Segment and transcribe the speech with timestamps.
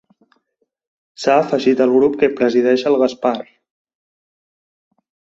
[1.23, 3.37] S'ha afegit al grup que presideix el Gaspar.